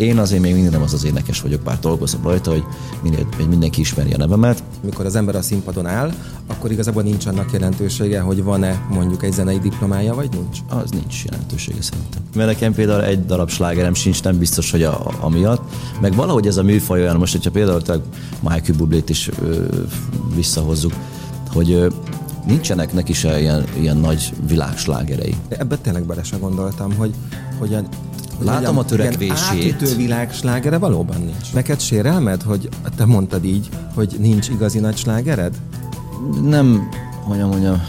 [0.00, 2.64] Én azért még mindig nem az az énekes vagyok, bár dolgozom rajta, hogy,
[3.02, 4.62] minél, hogy mindenki ismeri a nevemet.
[4.82, 6.12] Mikor az ember a színpadon áll,
[6.46, 10.58] akkor igazából nincs annak jelentősége, hogy van-e mondjuk egy zenei diplomája, vagy nincs?
[10.68, 12.22] Az nincs jelentősége szerintem.
[12.34, 15.74] Mert nekem például egy darab slágerem sincs, nem biztos, hogy a, a, amiatt.
[16.00, 17.82] Meg valahogy ez a műfaj olyan, most, hogyha például
[18.40, 19.64] Michael Bublét is ö,
[20.34, 20.92] visszahozzuk,
[21.52, 21.88] hogy ö,
[22.46, 25.34] nincsenek neki se ilyen, ilyen nagy világslágerei.
[25.48, 27.14] Ebbe tényleg bele sem gondoltam, hogy,
[27.58, 27.82] hogy a
[28.38, 29.76] Látom a törekvését.
[29.78, 31.52] Átütő világ slágere valóban nincs.
[31.52, 35.54] Neked sérelmed, hogy te mondtad így, hogy nincs igazi nagy slágered?
[36.42, 36.88] Nem,
[37.26, 37.82] mondjam, mondjam,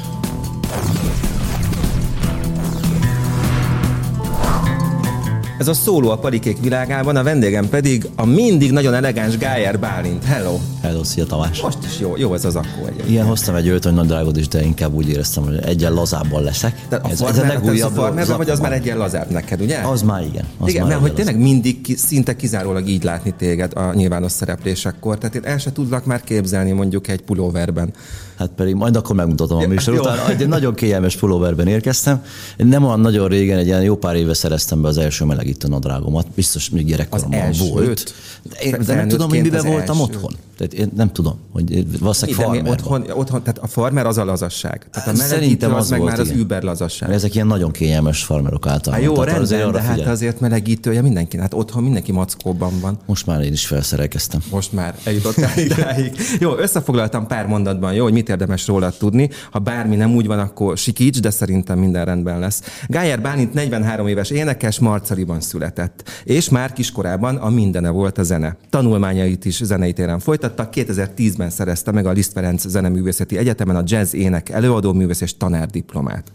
[5.64, 10.24] Ez a szóló a palikék világában, a vendégem pedig a mindig nagyon elegáns Gájer Bálint.
[10.24, 10.60] Hello!
[10.82, 11.62] Hello, szia Tamás!
[11.62, 13.10] Most is jó, jó ez az akkó egyébként.
[13.10, 16.86] Ilyen hoztam egy öltöny nagy drágod is, de inkább úgy éreztem, hogy egyen lazábban leszek.
[16.90, 17.92] De a ez, ez a legújabb.
[17.92, 19.78] a farmer, vagy az már egyen lazább neked, ugye?
[19.78, 20.46] Az már igen.
[20.60, 24.32] Az igen, már mert hogy tényleg mindig ki, szinte kizárólag így látni téged a nyilvános
[24.32, 25.18] szereplésekkor.
[25.18, 27.94] Tehát én el se tudlak már képzelni mondjuk egy pulóverben.
[28.38, 30.00] Hát pedig majd akkor megmutatom a műsor jó.
[30.00, 30.18] után.
[30.30, 32.24] Egy nagyon kényelmes pulóverben érkeztem.
[32.58, 36.28] Nem olyan nagyon régen, egy ilyen jó pár éve szereztem be az első melegítő nadrágomat.
[36.36, 38.14] Biztos még gyerekkoromban Az volt.
[38.50, 40.16] De, én, de nem tudom, hogy miben az voltam elsőt?
[40.16, 40.36] otthon.
[40.58, 44.18] Tehát én nem tudom, hogy valószínűleg De mi farmer otthon, otthon, tehát a farmer az
[44.18, 44.88] a lazasság.
[44.92, 46.40] Tehát a melegítő Szerintem az, az meg volt, már az igen.
[46.40, 47.12] über lazasság.
[47.12, 49.06] Ezek ilyen nagyon kényelmes farmerok általában.
[49.06, 50.14] Hát jó, Tehát azért rendben, arra de hát figyelj.
[50.14, 51.38] azért melegítője mindenki.
[51.38, 52.98] Hát otthon mindenki mackóban van.
[53.06, 54.42] Most már én is felszerelkeztem.
[54.52, 56.16] Most már eljutottál idáig.
[56.40, 59.30] Jó, összefoglaltam pár mondatban, jó, hogy mit érdemes róla tudni.
[59.52, 62.62] Ha bármi nem úgy van, akkor sikíts, de szerintem minden rendben lesz.
[62.88, 68.58] Gájer Bálint 43 éves énekes, Marcaliban született, és már kiskorában a mindene volt a zene.
[68.70, 74.14] Tanulmányait is zenei téren folytatta, 2010-ben szerezte meg a Liszt Ferenc Zeneművészeti Egyetemen a jazz
[74.14, 76.32] ének előadó művész és tanár diplomát.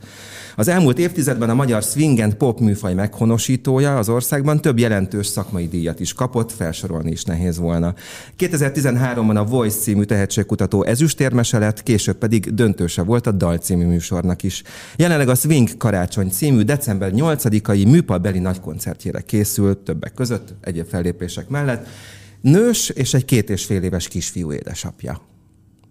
[0.59, 5.69] Az elmúlt évtizedben a magyar swing and pop műfaj meghonosítója az országban több jelentős szakmai
[5.69, 7.95] díjat is kapott, felsorolni is nehéz volna.
[8.39, 14.43] 2013-ban a Voice című tehetségkutató ezüstérmese lett, később pedig döntőse volt a Dal című műsornak
[14.43, 14.63] is.
[14.97, 21.87] Jelenleg a Swing Karácsony című december 8-ai műpalbeli nagykoncertjére készül, többek között egyéb fellépések mellett.
[22.41, 25.21] Nős és egy két és fél éves kisfiú édesapja.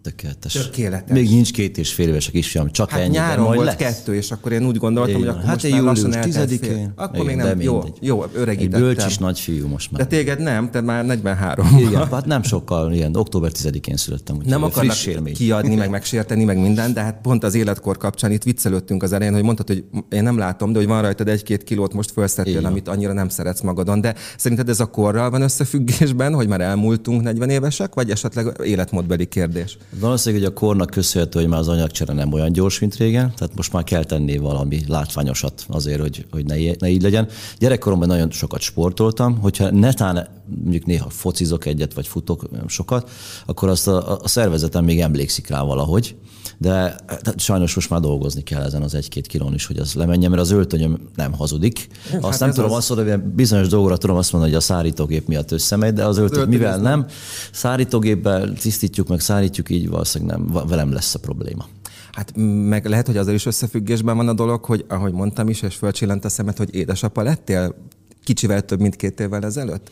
[0.07, 0.53] Tökéletes.
[0.53, 1.11] Tökéletes.
[1.17, 3.67] Még nincs két és fél éves a kisfiam, csak Hát ennyi, de nyáron majd volt
[3.67, 3.75] lesz.
[3.95, 6.35] kettő, és akkor én úgy gondoltam, Így hogy akkor hát most én már lassan július
[6.35, 6.75] eltelt fél.
[6.75, 6.91] 10-én.
[6.95, 8.81] Akkor még Igen, nem, de jó, jó, Egy öregítettem.
[8.81, 10.01] bölcs is nagyfiú most már.
[10.01, 14.51] De téged nem, te már 43 Igen, hát nem sokkal, ilyen október 10-én születtem, úgyhogy
[14.51, 14.95] Nem akarnak
[15.33, 19.33] kiadni, meg megsérteni, meg minden, de hát pont az életkor kapcsán itt viccelődtünk az elején,
[19.33, 22.65] hogy mondtad, hogy én nem látom, de hogy van rajtad egy-két kilót most felszettél, Igen.
[22.65, 24.01] amit annyira nem szeretsz magadon.
[24.01, 29.25] De szerinted ez a korral van összefüggésben, hogy már elmúltunk 40 évesek, vagy esetleg életmódbeli
[29.25, 29.77] kérdés?
[29.99, 33.55] Valószínűleg, hogy a kornak köszönhető, hogy már az anyagcsere nem olyan gyors, mint régen, tehát
[33.55, 37.27] most már kell tenni valami látványosat azért, hogy, hogy ne, ne így legyen.
[37.59, 40.27] Gyerekkoromban nagyon sokat sportoltam, hogyha netán
[40.63, 43.09] mondjuk néha focizok egyet, vagy futok sokat,
[43.45, 46.15] akkor azt a, a szervezetem még emlékszik rá valahogy,
[46.57, 50.29] de tehát sajnos most már dolgozni kell ezen az egy-két kilón is, hogy az lemenjen,
[50.29, 51.87] mert az öltönyöm nem hazudik.
[52.03, 52.77] Azt hát nem ez tudom az.
[52.77, 56.17] azt mondani, hogy bizonyos dolgokra tudom azt mondani, hogy a szárítógép miatt összemegy, de az
[56.17, 57.05] öltöny, mivel az nem,
[57.51, 61.65] szárítógéppel tisztítjuk, meg szárítjuk, így valószínűleg nem, velem lesz a probléma.
[62.11, 62.33] Hát
[62.67, 66.25] meg lehet, hogy azzal is összefüggésben van a dolog, hogy ahogy mondtam is, és fölcsillant
[66.25, 67.75] a szemed, hogy édesapa lettél
[68.23, 69.89] kicsivel több, mint két évvel ezelőtt?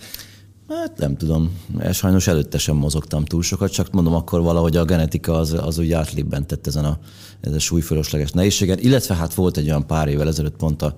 [0.70, 1.60] Hát nem tudom,
[1.92, 5.92] sajnos előtte sem mozogtam túl sokat, csak mondom, akkor valahogy a genetika az, az úgy
[5.92, 7.00] átlibbentett ezen a,
[7.42, 10.96] ez a súlyfölösleges nehézségen, illetve hát volt egy olyan pár évvel ezelőtt pont a,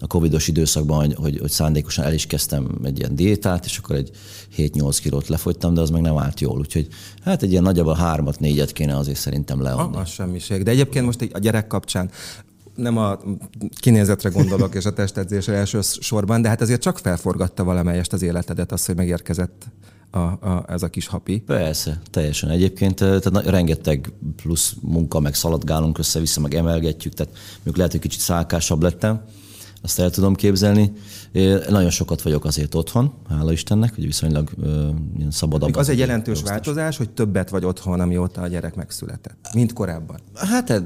[0.00, 3.96] a covidos időszakban, hogy, hogy, hogy szándékosan el is kezdtem egy ilyen diétát, és akkor
[3.96, 4.10] egy
[4.56, 6.88] 7-8 kilót lefogytam, de az meg nem állt jól, úgyhogy
[7.24, 9.96] hát egy ilyen nagyjából hármat, négyet kéne azért szerintem leadni.
[9.96, 10.62] Ah, az semmiség.
[10.62, 12.10] De egyébként most a gyerek kapcsán
[12.78, 13.18] nem a
[13.80, 18.72] kinézetre gondolok és a testedzésre első sorban, de hát azért csak felforgatta valamelyest az életedet
[18.72, 19.66] az, hogy megérkezett
[20.10, 21.38] a, a, ez a kis hapi.
[21.40, 22.50] Persze, teljesen.
[22.50, 28.00] Egyébként eh, tehát rengeteg plusz munka, meg szaladgálunk össze-vissza, meg emelgetjük, tehát mondjuk lehet, hogy
[28.00, 29.22] kicsit szálkásabb lettem,
[29.82, 30.92] azt el tudom képzelni.
[31.32, 34.88] Én nagyon sokat vagyok azért otthon, hála Istennek, hogy viszonylag uh,
[35.30, 35.76] szabadabb.
[35.76, 36.50] Az egy jelentős elosztás.
[36.50, 40.18] változás, hogy többet vagy otthon, amióta a gyerek megszületett, mint korábban.
[40.34, 40.82] Hát eh,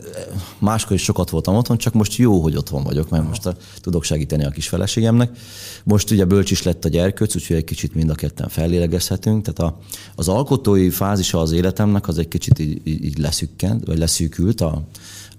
[0.58, 4.04] máskor is sokat voltam otthon, csak most jó, hogy otthon vagyok, mert most a, tudok
[4.04, 5.38] segíteni a kis feleségemnek.
[5.84, 9.44] Most ugye bölcs is lett a gyerkőc, úgyhogy egy kicsit mind a ketten fellélegezhetünk.
[9.44, 9.78] Tehát a,
[10.14, 14.82] az alkotói fázisa az életemnek az egy kicsit így így leszükkent, vagy leszűkült, a,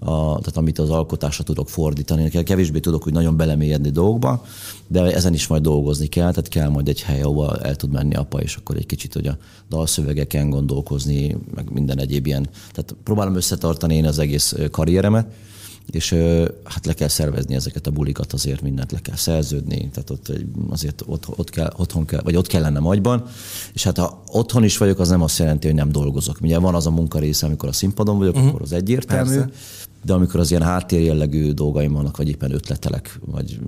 [0.04, 2.28] a, tehát amit az alkotásra tudok fordítani.
[2.28, 4.44] Kevésbé tudok úgy nagyon belemélyedni dolgokba,
[4.86, 8.14] de ezen is majd dolgozni kell, tehát kell majd egy hely, ahol el tud menni
[8.14, 9.36] apa, és akkor egy kicsit, hogy a
[9.68, 12.48] dalszövegeken gondolkozni, meg minden egyéb ilyen.
[12.72, 15.26] Tehát próbálom összetartani én az egész karrieremet,
[15.90, 16.12] és
[16.64, 20.32] hát le kell szervezni ezeket a bulikat, azért mindent le kell szerződni, tehát ott
[20.70, 23.24] azért ott, ott kell, otthon kell, vagy ott kell lennem agyban,
[23.72, 26.38] és hát ha otthon is vagyok, az nem azt jelenti, hogy nem dolgozok.
[26.42, 28.48] Ugye van az a munkarésze, amikor a színpadon vagyok, uh-huh.
[28.48, 29.50] akkor az egyértelmű, Persze.
[30.04, 33.58] De amikor az ilyen háttérjellegű dolgaim vannak, vagy éppen ötletelek, vagy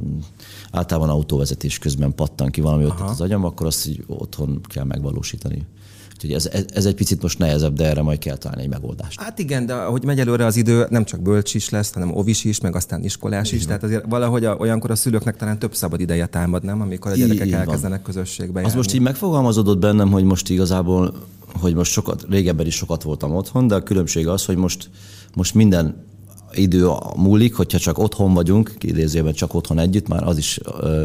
[0.70, 5.66] általában autóvezetés közben pattan ki valami ötlet az agyam, akkor azt így otthon kell megvalósítani.
[6.16, 9.20] Úgyhogy ez, ez, ez egy picit most nehezebb, de erre majd kell találni egy megoldást.
[9.20, 12.44] Hát igen, de ahogy megy előre az idő, nem csak bölcs is lesz, hanem ovis
[12.44, 13.66] is, meg aztán iskolás is.
[13.66, 16.80] Tehát azért valahogy a, olyankor a szülőknek talán több szabad ideje támad, nem?
[16.80, 18.14] Amikor a gyerekek így, elkezdenek van.
[18.14, 21.14] közösségbe Az most így megfogalmazódott bennem, hogy most igazából,
[21.60, 24.90] hogy most sokat, régebben is sokat voltam otthon, de a különbség az, hogy most,
[25.34, 26.04] most minden
[26.58, 30.61] idő múlik, hogyha csak otthon vagyunk, idézőben csak otthon együtt, már az is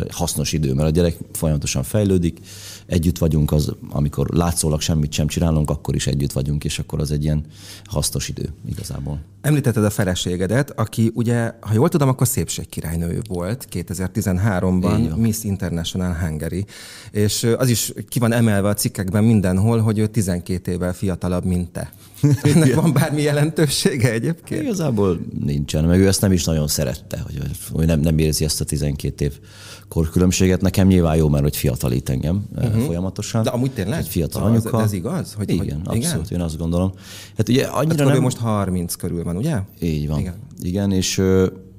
[0.10, 2.40] hasznos idő, mert a gyerek folyamatosan fejlődik,
[2.86, 7.12] együtt vagyunk, az, amikor látszólag semmit sem csinálunk, akkor is együtt vagyunk, és akkor az
[7.12, 7.46] egy ilyen
[7.84, 9.20] hasznos idő igazából.
[9.42, 16.66] Említetted a feleségedet, aki ugye, ha jól tudom, akkor szépségkirálynő volt 2013-ban Miss International Hungary,
[17.12, 21.70] és az is ki van emelve a cikkekben mindenhol, hogy ő 12 évvel fiatalabb, mint
[21.70, 21.92] te.
[22.42, 24.62] Ennek van bármi jelentősége egyébként?
[24.62, 27.42] Igazából nincsen, meg ő ezt nem is nagyon szerette, hogy,
[27.72, 29.40] hogy nem, nem érzi ezt a 12 év
[29.88, 30.62] korkülönbséget.
[30.62, 32.84] Nekem nyilván jó, mert hogy fiatalít engem uh-huh.
[32.84, 33.44] folyamatosan.
[33.44, 34.00] De amúgy tényleg?
[34.00, 34.78] Egy fiatal anyuka.
[34.78, 35.34] Ez, ez igaz?
[35.34, 36.40] Hogy, igen, hogy, abszolút, igen?
[36.40, 36.92] én azt gondolom.
[37.38, 38.22] Hát ugye annyira hát nem...
[38.22, 39.58] most 30 körül van, ugye?
[39.80, 40.20] Így van.
[40.20, 41.22] Igen, igen és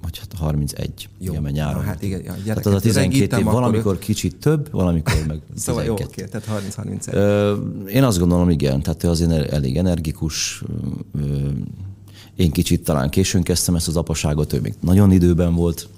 [0.02, 1.30] vagy hát 31, Jó.
[1.30, 1.82] igen, mert nyáron.
[1.82, 5.92] Hát igen, ja, tehát az a 12 év valamikor kicsit több, valamikor meg Szóval jó,
[5.92, 7.88] oké, tehát 30-31.
[7.88, 10.62] Én azt gondolom, igen, tehát ő azért elég energikus,
[12.36, 15.88] én kicsit talán későn kezdtem ezt az apaságot, ő még nagyon időben volt,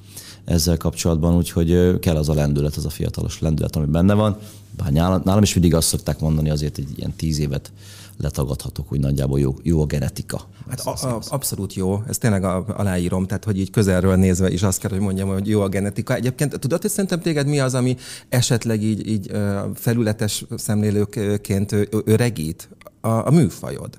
[0.44, 4.38] ezzel kapcsolatban, úgyhogy kell az a lendület, az a fiatalos lendület, ami benne van.
[4.76, 7.72] Bár nálam is mindig azt szokták mondani, azért egy ilyen tíz évet
[8.16, 10.40] letagadhatok, hogy nagyjából jó, jó a genetika.
[10.68, 14.78] Hát a, a, abszolút jó, ezt tényleg aláírom, tehát hogy így közelről nézve is azt
[14.78, 16.14] kell, hogy mondjam, hogy jó a genetika.
[16.14, 17.96] Egyébként tudod, hogy szerintem téged mi az, ami
[18.28, 19.30] esetleg így, így
[19.74, 21.74] felületes szemlélőként
[22.04, 22.68] öregít?
[23.00, 23.98] A, a műfajod?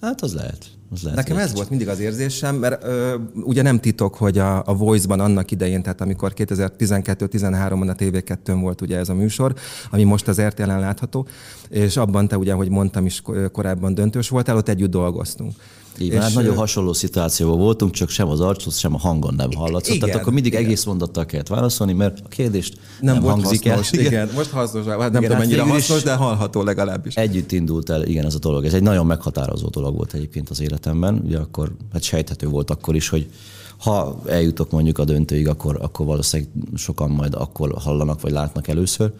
[0.00, 0.75] Hát az lehet.
[0.90, 4.62] Az lehet, Nekem ez volt mindig az érzésem, mert ö, ugye nem titok, hogy a,
[4.66, 9.54] a Voice-ban annak idején, tehát amikor 2012-13-ban a TV2-n volt ugye ez a műsor,
[9.90, 11.26] ami most az RTL-en látható,
[11.68, 13.22] és abban te ugye, hogy mondtam is
[13.52, 15.52] korábban döntős voltál, ott együtt dolgoztunk.
[15.98, 19.52] Így és hát nagyon hasonló szituációban voltunk, csak sem az arcod, sem a hangon nem
[19.52, 19.94] hallatszott.
[19.94, 20.64] Igen, Tehát akkor mindig igen.
[20.64, 24.00] egész mondattal kellett válaszolni, mert a kérdést nem, nem hangzik hasznos, el.
[24.00, 24.12] Igen.
[24.12, 27.14] igen, most hasznos, hát nem igen, tudom hát mennyire hasznos, de hallható legalábbis.
[27.14, 28.64] Együtt indult el, igen, ez a dolog.
[28.64, 31.22] Ez egy nagyon meghatározó dolog volt egyébként az életemben.
[31.24, 33.30] Ugye akkor, hát sejthető volt akkor is, hogy
[33.76, 39.12] ha eljutok mondjuk a döntőig, akkor, akkor valószínűleg sokan majd akkor hallanak vagy látnak először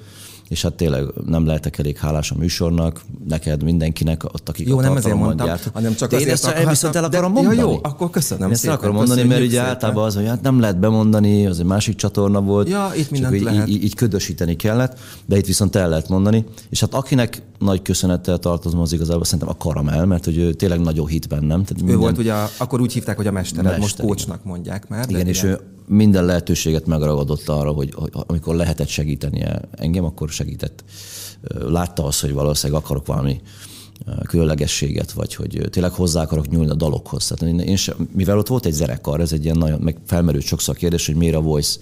[0.49, 4.97] és hát tényleg nem lehetek elég hálás a műsornak, neked, mindenkinek, ott akik Jó, nem
[4.97, 5.71] ezért mondtam, gyárt.
[5.73, 7.59] hanem csak de azért én ezt viszont el akarom de, mondani.
[7.61, 9.67] Ja, jó, akkor köszönöm ezt el akarom mondani, mert ugye szépen.
[9.67, 12.69] általában az, hogy hát nem lehet bemondani, az egy másik csatorna volt.
[12.69, 13.69] Ja, itt mindent így, lehet.
[13.69, 16.45] Így, így, ködösíteni kellett, de itt viszont el lehet mondani.
[16.71, 20.81] És hát akinek nagy köszönettel tartozom, az igazából szerintem a Karamel, mert hogy ő tényleg
[20.81, 21.65] nagyon hit bennem.
[21.65, 21.95] Tehát minden...
[21.95, 25.05] Ő volt ugye, akkor úgy hívták, hogy a mestered, mester, most kócsnak mondják már.
[25.09, 30.85] Igen, és ő minden lehetőséget megragadott arra, hogy, hogy amikor lehetett segítenie engem, akkor segített.
[31.49, 33.41] Látta azt, hogy valószínűleg akarok valami
[34.29, 37.27] különlegességet, vagy hogy tényleg hozzá akarok nyúlni a dalokhoz.
[37.27, 40.75] Tehát én sem, mivel ott volt egy zenekar, ez egy ilyen nagyon, meg felmerült sokszor
[40.75, 41.79] a kérdés, hogy miért a Voice.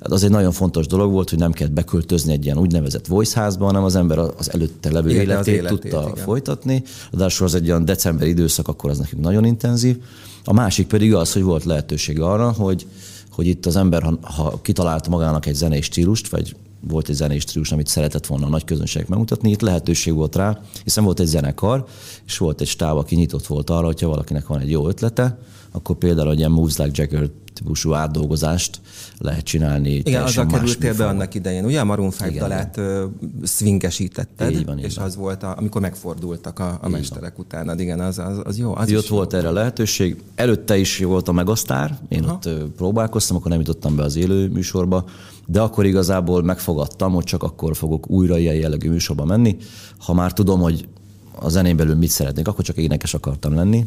[0.00, 3.40] Hát az egy nagyon fontos dolog volt, hogy nem kellett beköltözni egy ilyen úgynevezett Voice
[3.40, 6.24] házba, hanem az ember az előtte levő igen, életét, életét tudta igen.
[6.24, 6.82] folytatni.
[7.10, 9.96] Ráadásul az egy olyan december időszak, akkor az nekünk nagyon intenzív.
[10.44, 12.86] A másik pedig az, hogy volt lehetőség arra, hogy
[13.32, 16.56] hogy itt az ember, ha, ha kitalálta magának egy zenei stílust, vagy
[16.88, 20.60] volt egy zenei stílus, amit szeretett volna a nagy közönségek megmutatni, itt lehetőség volt rá,
[20.84, 21.84] hiszen volt egy zenekar,
[22.26, 25.38] és volt egy stáb, aki nyitott volt arra, hogyha valakinek van egy jó ötlete,
[25.72, 28.80] akkor például egy ilyen Moves Like Jagger típusú átdolgozást
[29.18, 29.90] lehet csinálni.
[29.90, 33.02] Igen, azzal kerültél be annak idején, ugye a Maroon 5 dalát uh,
[33.44, 35.04] swingesítetted, így van, így és van.
[35.04, 37.46] az volt, a, amikor megfordultak a, a mesterek van.
[37.46, 37.80] utánad.
[37.80, 38.76] Igen, az, az, az jó.
[38.76, 40.22] Az ott volt erre lehetőség.
[40.34, 42.32] Előtte is volt a Megasztár, én Aha.
[42.32, 45.04] ott próbálkoztam, akkor nem jutottam be az élő műsorba,
[45.50, 49.56] de akkor igazából megfogadtam, hogy csak akkor fogok újra ilyen jellegű műsorba menni,
[49.98, 50.88] ha már tudom, hogy
[51.34, 53.86] a zenén belül mit szeretnék, akkor csak énekes akartam lenni,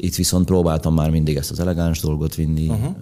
[0.00, 2.68] itt viszont próbáltam már mindig ezt az elegáns dolgot vinni.
[2.68, 2.96] Uh-huh.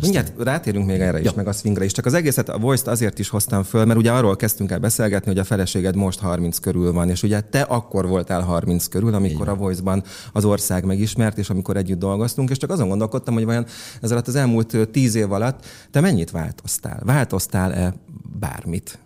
[0.00, 1.32] Mindjárt rátérünk még erre is, ja.
[1.36, 1.92] meg a swingre is.
[1.92, 5.30] Csak az egészet, a voice azért is hoztam föl, mert ugye arról kezdtünk el beszélgetni,
[5.30, 9.46] hogy a feleséged most 30 körül van, és ugye te akkor voltál 30 körül, amikor
[9.46, 9.54] Igen.
[9.54, 13.66] a Voice-ban az ország megismert, és amikor együtt dolgoztunk, és csak azon gondolkodtam, hogy vajon
[14.00, 17.00] ez alatt az elmúlt tíz év alatt te mennyit változtál?
[17.04, 17.94] Változtál-e
[18.38, 18.98] bármit?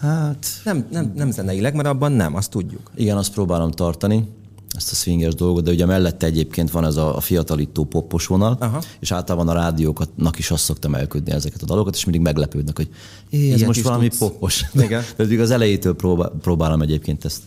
[0.00, 0.46] Hát...
[0.64, 2.90] Nem, nem, nem zeneileg, mert abban nem, azt tudjuk.
[2.94, 4.28] Igen, azt próbálom tartani
[4.76, 8.56] ezt a swinges dolgot, de ugye mellette egyébként van ez a, a fiatalító poppos vonal,
[8.60, 8.82] Aha.
[9.00, 12.88] és általában a rádióknak is azt szoktam elködni ezeket a dalokat, és mindig meglepődnek, hogy
[13.30, 14.18] ez most valami tudsz.
[14.18, 14.64] poppos.
[14.84, 15.02] Igen.
[15.16, 17.42] Pedig az elejétől próbál, próbálom egyébként ezt,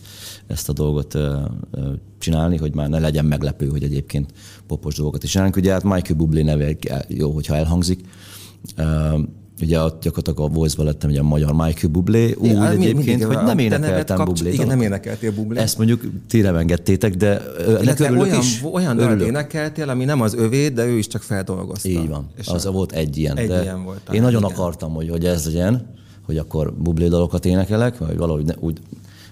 [0.47, 1.35] ezt a dolgot uh,
[2.19, 4.31] csinálni, hogy már ne legyen meglepő, hogy egyébként
[4.67, 5.55] popos dolgokat is csinálunk.
[5.55, 6.75] Ugye hát Michael Bublé neve
[7.07, 7.99] jó, hogyha elhangzik.
[8.77, 9.19] Uh,
[9.61, 13.37] ugye ott gyakorlatilag a voice lettem ugye a magyar Michael Bublé, úgy ja, egyébként, hogy
[13.37, 14.53] nem énekeltem Bublé.
[14.53, 15.59] Igen, nem énekeltél Bublé.
[15.59, 17.41] Ezt mondjuk ti nem engedtétek, de
[17.81, 18.63] Illetve olyan, is.
[18.71, 21.89] olyan dalt énekeltél, ami nem az övé, de ő is csak feldolgozta.
[21.89, 22.29] Így van.
[22.37, 22.71] És az a...
[22.71, 23.37] volt egy ilyen.
[23.37, 24.09] Egy de ilyen volt.
[24.11, 24.53] Én nagyon igen.
[24.53, 25.93] akartam, hogy, hogy ez legyen,
[26.25, 28.79] hogy akkor Bublé dalokat énekelek, vagy valahogy ne, úgy,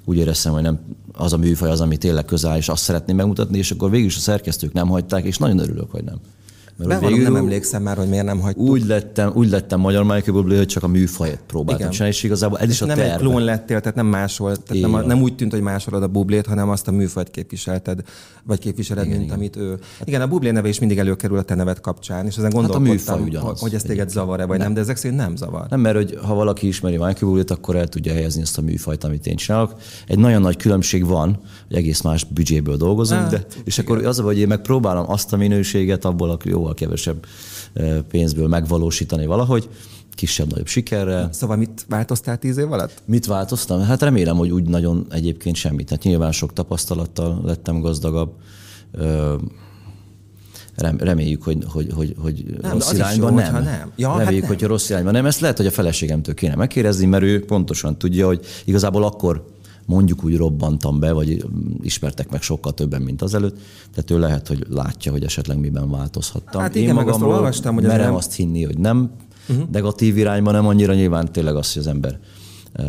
[0.06, 0.80] úgy éreztem, hogy nem
[1.13, 4.15] az a műfaj az, ami tényleg közel, és azt szeretném megmutatni, és akkor végül is
[4.15, 6.18] a szerkesztők nem hagyták, és nagyon örülök, hogy nem.
[6.77, 8.70] Mert végül nem emlékszem már, hogy miért nem hagytuk.
[8.70, 12.58] Úgy lettem, úgy lettem magyar Michael Bublé, hogy csak a műfajt próbáltam csinálni, és igazából
[12.58, 13.13] ez és is a nem terve.
[13.13, 16.46] egy klón lettél, tehát nem máshol, tehát nem, nem, úgy tűnt, hogy másolod a bublét,
[16.46, 18.01] hanem azt a műfajt képviselted,
[18.44, 19.38] vagy képviseled, igen, mint igen.
[19.38, 19.80] amit ő.
[20.03, 23.18] Igen, a bublé neve is mindig előkerül a te neved kapcsán, és ezen gondolkodtam, hát
[23.18, 24.65] a ugyanaz, hogy ez téged zavar-e, vagy nem.
[24.65, 25.65] nem, de ezek szerint nem zavar.
[25.70, 29.03] Nem, mert hogy ha valaki ismeri Michael Bublét, akkor el tudja helyezni ezt a műfajt,
[29.03, 29.74] amit én csinálok.
[30.08, 33.92] Egy nagyon nagy különbség van, hogy egész más büdzséből dolgozunk, hát, de, és igen.
[33.92, 37.25] akkor az, hogy én megpróbálom azt a minőséget abból a jóval kevesebb
[38.10, 39.70] pénzből megvalósítani valahogy,
[40.15, 41.29] kisebb-nagyobb sikerrel.
[41.32, 43.01] Szóval mit változtál tíz év alatt?
[43.05, 43.82] Mit változtam?
[43.82, 45.89] Hát remélem, hogy úgy nagyon egyébként semmit.
[45.89, 48.32] Hát nyilván sok tapasztalattal lettem gazdagabb.
[50.98, 53.63] Reméljük, hogy, hogy, hogy, hogy nem, rossz irányban jó, nem.
[53.63, 53.91] nem.
[53.96, 54.60] Ja, hát Reméljük, hát nem.
[54.60, 55.25] hogy rossz irányban nem.
[55.25, 59.46] Ezt lehet, hogy a feleségemtől kéne megkérdezni, mert ő pontosan tudja, hogy igazából akkor
[59.86, 61.46] mondjuk úgy robbantam be, vagy
[61.82, 63.58] ismertek meg sokkal többen, mint azelőtt,
[63.94, 66.62] tehát ő lehet, hogy látja, hogy esetleg miben változhattam.
[66.62, 68.16] Hát igen, Én meg azt olvastam, hogy merem nem...
[68.16, 69.12] azt hinni, hogy nem
[69.50, 69.70] uh-huh.
[69.70, 72.20] negatív irányban, nem annyira nyilván tényleg az, hogy az ember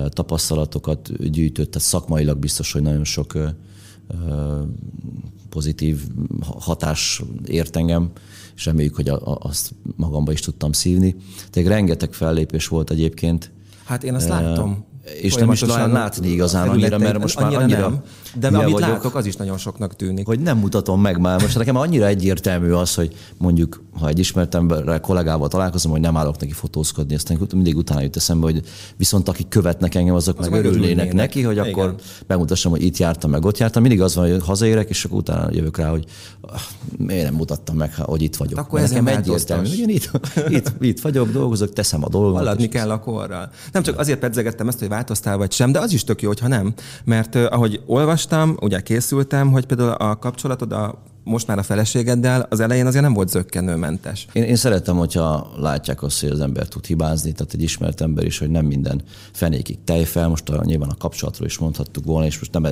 [0.09, 3.39] tapasztalatokat gyűjtött, tehát szakmailag biztos, hogy nagyon sok
[5.49, 6.03] pozitív
[6.59, 8.11] hatás ért engem,
[8.57, 11.17] és reméljük, hogy azt magamba is tudtam szívni.
[11.51, 13.51] Tehát rengeteg fellépés volt egyébként.
[13.85, 14.85] Hát én azt látom
[15.21, 17.81] és nem is lehet látni igazán annyira, mert most már annyira...
[17.81, 18.03] Nem.
[18.38, 20.26] De amit vagyok, látok, az is nagyon soknak tűnik.
[20.26, 21.41] Hogy nem mutatom meg már.
[21.41, 26.17] Most nekem annyira egyértelmű az, hogy mondjuk, ha egy ismert emberrel, kollégával találkozom, hogy nem
[26.17, 28.62] állok neki fotózkodni, aztán mindig utána jut eszembe, hogy
[28.97, 31.69] viszont akik követnek engem, azok az meg örülnének neki, hogy Igen.
[31.69, 31.95] akkor
[32.26, 33.83] bemutassam, hogy itt jártam, meg ott jártam.
[33.83, 36.05] Mindig az van, hogy hazaérek, és akkor utána jövök rá, hogy
[36.41, 36.61] ah,
[36.97, 38.59] miért nem mutattam meg, hogy itt vagyok.
[38.59, 39.69] Akkor ez nekem egyértelmű.
[39.69, 40.11] Hogy itt,
[40.49, 42.38] itt, itt vagyok, dolgozok, teszem a dolgomat.
[42.38, 43.50] Haladni kell a korral.
[43.73, 46.49] Nem csak azért pedzegettem ezt, hogy változtál vagy sem, de az is tök jó, hogyha
[46.49, 46.75] nem.
[47.05, 47.81] Mert ahogy
[48.33, 53.02] olvastam, ugye készültem, hogy például a kapcsolatod a most már a feleségeddel az elején azért
[53.02, 54.26] nem volt zöggenőmentes.
[54.33, 58.25] Én, én szeretem, hogyha látják azt, hogy az ember tud hibázni, tehát egy ismert ember
[58.25, 59.02] is, hogy nem minden
[59.33, 62.66] fenékig tejfel, most a, nyilván a kapcsolatról is mondhattuk volna, és most nem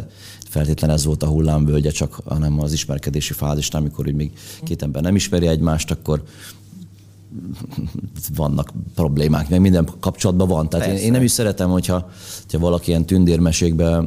[0.49, 4.33] feltétlen ez volt a hullámvölgye, csak hanem az ismerkedési fázisnál, amikor még
[4.65, 6.23] két ember nem ismeri egymást, akkor
[8.37, 10.69] vannak problémák, meg minden kapcsolatban van.
[10.69, 12.11] Tehát én, én nem is szeretem, hogyha,
[12.43, 14.03] hogyha valaki ilyen tündérmesékbe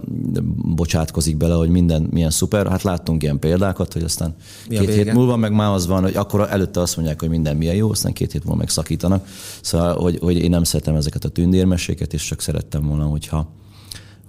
[0.76, 2.68] bocsátkozik bele, hogy minden milyen szuper.
[2.68, 4.36] Hát láttunk ilyen példákat, hogy aztán
[4.70, 7.58] Mi két hét múlva meg már az van, hogy akkor előtte azt mondják, hogy minden
[7.58, 9.28] milyen jó, aztán két hét múlva megszakítanak.
[9.62, 13.48] Szóval, hogy, hogy én nem szeretem ezeket a tündérmeséket, és csak szerettem volna, hogyha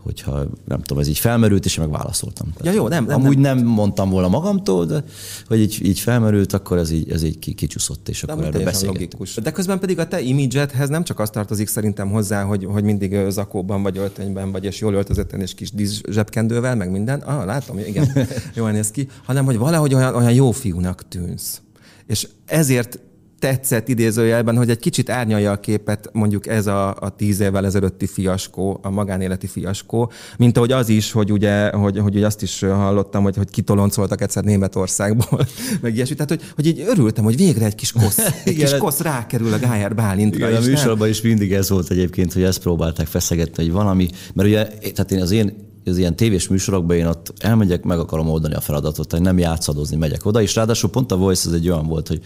[0.06, 2.52] hogyha nem tudom, ez így felmerült, és én meg válaszoltam.
[2.62, 3.56] Ja, jó, nem, nem, amúgy nem.
[3.56, 5.04] nem mondtam volna magamtól, de
[5.46, 9.28] hogy így, így felmerült, akkor ez így, ez így kicsúszott, és de akkor erről beszélgettünk.
[9.42, 13.16] De közben pedig a te imidzsedhez nem csak azt tartozik szerintem hozzá, hogy, hogy mindig
[13.28, 17.20] zakóban vagy öltönyben vagy, és jól öltözötten, és kis zsebkendővel, meg minden.
[17.20, 18.12] Ah, látom, igen,
[18.54, 19.08] jól néz ki.
[19.24, 21.60] Hanem, hogy valahogy olyan, olyan jó fiúnak tűnsz.
[22.06, 22.98] És ezért
[23.38, 28.06] tetszett idézőjelben, hogy egy kicsit árnyalja a képet mondjuk ez a, a tíz évvel ezelőtti
[28.06, 33.22] fiaskó, a magánéleti fiaskó, mint ahogy az is, hogy ugye, hogy, hogy azt is hallottam,
[33.22, 35.46] hogy, hogy kitoloncoltak egyszer Németországból,
[35.82, 36.14] meg ilyesmi.
[36.14, 39.58] Tehát, hogy, hogy így örültem, hogy végre egy kis kosz, egy kis kosz rákerül a
[39.58, 40.48] Gájer Bálintra.
[40.48, 44.08] Igen, is, a műsorban is mindig ez volt egyébként, hogy ezt próbálták feszegetni, hogy valami,
[44.34, 48.28] mert ugye, tehát én az én az ilyen tévés műsorokban én ott elmegyek, meg akarom
[48.28, 51.68] oldani a feladatot, hogy nem játszadozni megyek oda, és ráadásul pont a Voice az egy
[51.68, 52.20] olyan volt, hogy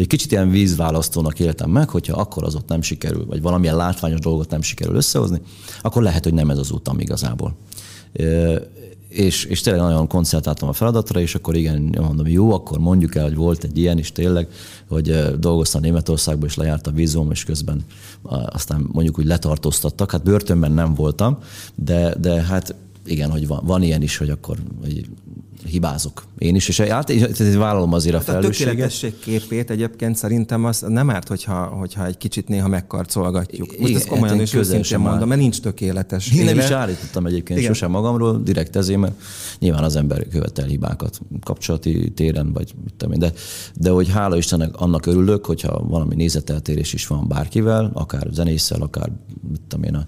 [0.00, 4.20] egy kicsit ilyen vízválasztónak éltem meg, hogyha akkor az ott nem sikerül, vagy valamilyen látványos
[4.20, 5.40] dolgot nem sikerül összehozni,
[5.82, 7.56] akkor lehet, hogy nem ez az utam igazából.
[9.08, 13.24] És, és tényleg nagyon koncentráltam a feladatra, és akkor igen, mondom, jó, akkor mondjuk el,
[13.24, 14.48] hogy volt egy ilyen is tényleg,
[14.88, 17.84] hogy dolgoztam Németországban, és lejárt a vízum, és közben
[18.46, 20.10] aztán mondjuk úgy letartóztattak.
[20.10, 21.38] Hát börtönben nem voltam,
[21.74, 22.74] de, de hát
[23.10, 25.06] igen, hogy van, van ilyen is, hogy akkor hogy
[25.64, 26.24] hibázok.
[26.38, 27.12] Én is, és át,
[27.54, 28.72] vállalom azért a hát felelősséget.
[28.72, 33.78] A tökéletesség képét egyébként szerintem az nem árt, hogyha, hogyha egy kicsit néha megkarcolgatjuk.
[33.78, 36.32] Most ezt komolyan hát és őszintén mondom, mert nincs tökéletes.
[36.32, 37.72] Én nem is állítottam egyébként Igen.
[37.72, 39.14] sosem magamról, direkt ezért, mert
[39.58, 43.20] nyilván az ember követel hibákat kapcsolati téren, vagy mit tudom én.
[43.20, 43.32] De,
[43.74, 49.10] de hogy hála Istennek annak örülök, hogyha valami nézeteltérés is van bárkivel, akár zenésszel, akár
[49.50, 50.06] mit tudom én,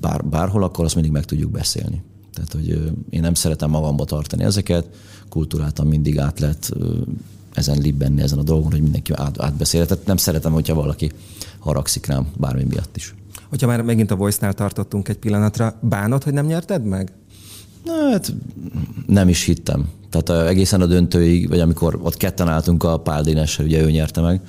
[0.00, 2.02] bár, bárhol, akkor azt mindig meg tudjuk beszélni.
[2.38, 4.88] Tehát, hogy én nem szeretem magamba tartani ezeket,
[5.28, 6.70] kultúráltan mindig át lehet
[7.54, 9.86] ezen libbenni ezen a dolgon, hogy mindenki át, átbeszél.
[9.86, 11.10] Tehát nem szeretem, hogyha valaki
[11.58, 13.14] haragszik rám bármi miatt is.
[13.48, 17.12] Hogyha már megint a Voice-nál tartottunk egy pillanatra, bánod, hogy nem nyerted meg?
[17.84, 18.34] Na, hát
[19.06, 19.88] nem is hittem.
[20.10, 24.20] Tehát egészen a döntőig, vagy amikor ott ketten álltunk a Pál Dénessel, ugye ő nyerte
[24.20, 24.40] meg,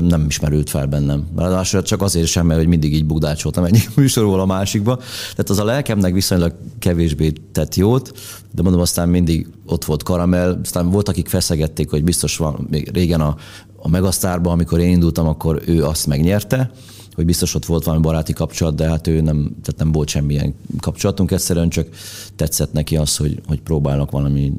[0.00, 1.26] nem ismerült fel bennem.
[1.36, 4.96] Ráadásul csak azért sem, mert hogy mindig így bugdácsoltam egyik műsorból a másikba.
[5.30, 8.12] Tehát az a lelkemnek viszonylag kevésbé tett jót,
[8.50, 12.90] de mondom, aztán mindig ott volt karamell, aztán volt, akik feszegették, hogy biztos van, még
[12.92, 13.36] régen a,
[13.76, 16.70] a Megasztárban, amikor én indultam, akkor ő azt megnyerte,
[17.14, 20.54] hogy biztos ott volt valami baráti kapcsolat, de hát ő nem, tehát nem volt semmilyen
[20.80, 21.88] kapcsolatunk, egyszerűen csak
[22.36, 24.52] tetszett neki az, hogy, hogy próbálnak valami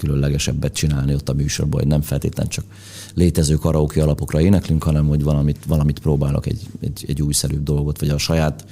[0.00, 2.64] különlegesebbet csinálni ott a műsorban, hogy nem feltétlen csak
[3.14, 8.08] létező karaoke alapokra éneklünk, hanem hogy valamit, valamit próbálok, egy, egy, egy újszerűbb dolgot, vagy
[8.08, 8.64] a saját,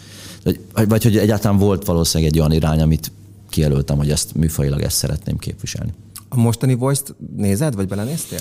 [0.44, 3.12] vagy, vagy hogy egyáltalán volt valószínűleg egy olyan irány, amit
[3.48, 5.92] kijelöltem, hogy ezt műfajilag ezt szeretném képviselni.
[6.28, 7.02] A mostani voice
[7.36, 8.40] nézed, vagy belenéztél?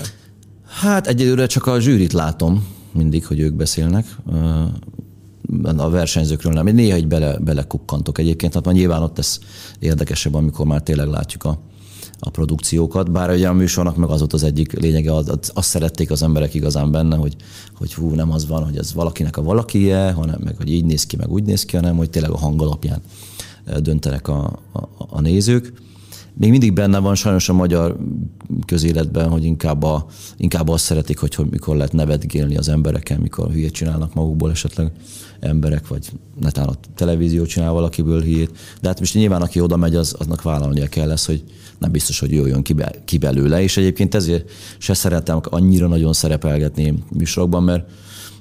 [0.66, 2.66] Hát egyelőre csak a zsűrit látom
[2.98, 4.16] mindig, hogy ők beszélnek.
[5.76, 6.66] A versenyzőkről nem.
[6.66, 9.38] Néha egy bele, belekukkantok egyébként, hát nyilván ott ez
[9.78, 11.58] érdekesebb, amikor már tényleg látjuk a,
[12.18, 16.10] a produkciókat, bár ugye a műsornak meg az volt az egyik lényege, az, azt szerették
[16.10, 17.36] az emberek igazán benne, hogy,
[17.74, 21.06] hogy hú, nem az van, hogy ez valakinek a valakije, hanem meg, hogy így néz
[21.06, 23.00] ki, meg úgy néz ki, hanem hogy tényleg a hang alapján
[23.80, 25.72] döntenek a, a, a nézők.
[26.38, 27.96] Még mindig benne van sajnos a magyar
[28.66, 33.50] közéletben, hogy inkább, a, inkább azt szeretik, hogy, hogy mikor lehet nevetgélni az embereken, mikor
[33.50, 34.90] hülyét csinálnak magukból esetleg
[35.40, 38.50] emberek, vagy netán a televízió csinál valakiből hülyét.
[38.80, 41.44] De hát most nyilván, aki oda megy, az, aznak vállalnia kell lesz, hogy
[41.78, 46.12] nem biztos, hogy jöjjön ki, be, ki belőle, és egyébként ezért se szeretem annyira nagyon
[46.12, 47.90] szerepelgetni műsorokban, mert,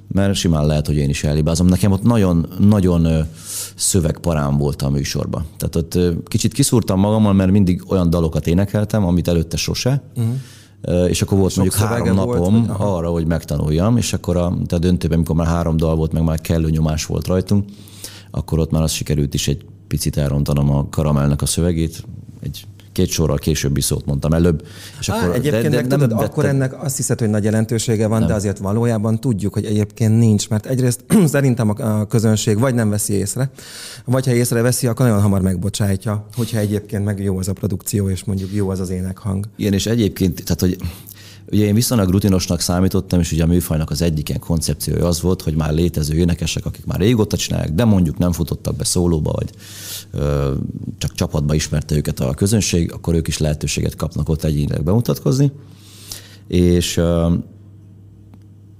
[0.07, 1.67] mert simán lehet, hogy én is elhibázom.
[1.67, 3.27] Nekem ott nagyon, nagyon
[3.75, 5.45] szövegparám volt a műsorban.
[5.57, 11.10] Tehát ott kicsit kiszúrtam magammal, mert mindig olyan dalokat énekeltem, amit előtte sose, uh-huh.
[11.10, 14.77] és akkor volt Sok mondjuk három napom volt, arra, hogy megtanuljam, és akkor a, a
[14.77, 17.65] döntőben, amikor már három dal volt, meg már kellő nyomás volt rajtunk,
[18.32, 22.03] akkor ott már az sikerült is egy picit elrontanom a karamellnek a szövegét,
[22.41, 22.65] egy
[22.97, 24.65] két sorral későbbi szót mondtam előbb.
[24.99, 27.43] És Á, akkor, egyébként de, de meg nem tudod, akkor ennek azt hiszed, hogy nagy
[27.43, 28.27] jelentősége van, nem.
[28.27, 33.13] de azért valójában tudjuk, hogy egyébként nincs, mert egyrészt szerintem a közönség vagy nem veszi
[33.13, 33.49] észre,
[34.05, 38.23] vagy ha észreveszi, akkor nagyon hamar megbocsájtja, hogyha egyébként meg jó az a produkció, és
[38.23, 39.45] mondjuk jó az az énekhang.
[39.55, 40.77] Igen, és egyébként, tehát hogy
[41.51, 45.41] Ugye én viszonylag rutinosnak számítottam, és ugye a műfajnak az egyik ilyen koncepciója az volt,
[45.41, 49.49] hogy már létező énekesek, akik már régóta csinálják, de mondjuk nem futottak be szólóba, vagy
[50.12, 50.53] ö,
[50.97, 55.51] csak csapatba ismerte őket a közönség, akkor ők is lehetőséget kapnak ott egyénileg bemutatkozni.
[56.47, 57.33] És ö,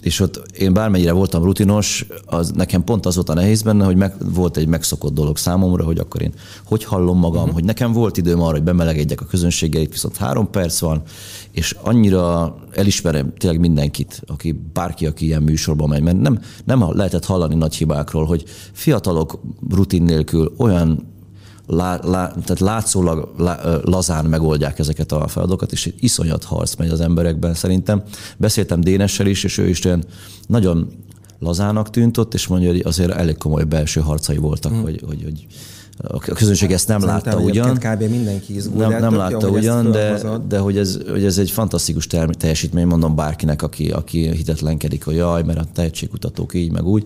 [0.04, 3.96] és ott én bármennyire voltam rutinos, az nekem pont az volt a nehéz benne, hogy
[3.96, 6.34] meg, volt egy megszokott dolog számomra, hogy akkor én
[6.66, 7.54] hogy hallom magam, uh-huh.
[7.54, 11.02] hogy nekem volt időm arra, hogy bemelegedjek a közönséggel, itt viszont három perc van,
[11.52, 17.26] és annyira elismerem tényleg mindenkit, aki bárki, aki ilyen műsorban megy, mert nem, nem lehetett
[17.26, 21.16] hallani nagy hibákról, hogy fiatalok rutin nélkül olyan
[21.68, 27.02] lá, lá, tehát látszólag lá, lazán megoldják ezeket a feladatokat, és iszonyat harc megy az
[27.02, 28.04] emberekben szerintem.
[28.38, 30.04] Beszéltem Dénessel is, és ő is olyan
[30.48, 30.92] nagyon
[31.40, 34.82] lazának tűnt ott, és mondja, hogy azért elég komoly belső harcai voltak, hmm.
[34.82, 35.48] hogy, hogy, hogy
[35.98, 37.78] a közönség ezt nem Szerintem látta ugyan.
[37.78, 38.10] Kb.
[38.10, 42.08] mindenki izgul, nem, nem látta jó, ugyan, de, de hogy, ez, hogy ez egy fantasztikus
[42.38, 47.06] teljesítmény, mondom bárkinek, aki, aki hitetlenkedik, hogy jaj, mert a tehetségkutatók így, meg úgy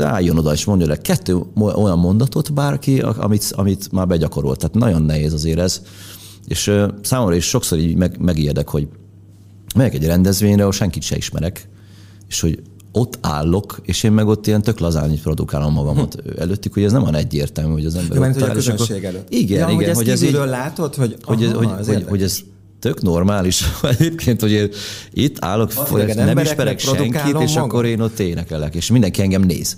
[0.00, 4.58] álljon oda és mondja le kettő olyan mondatot bárki, amit, amit már begyakorolt.
[4.58, 5.82] Tehát nagyon nehéz azért ez.
[6.46, 8.88] És számomra is sokszor így meg, megijedek, hogy
[9.74, 11.68] megyek egy rendezvényre, ahol senkit se ismerek,
[12.28, 16.40] és hogy ott állok, és én meg ott ilyen tök lazán így produkálom magamat hm.
[16.40, 19.30] előttük, hogy ez nem van egyértelmű, hogy az ember ja, ott áll, a közönség előtt.
[19.30, 19.86] Igen, ja, igen.
[19.86, 22.38] Hogy, hogy ez így, látod, hogy, hogy, aha, hogy, hogy, hogy, ez
[22.86, 23.64] tök normális
[23.98, 24.68] egyébként, hogy én
[25.12, 29.76] itt állok, hogy nem ismerek senkit, és akkor én ott énekelek, és mindenki engem néz.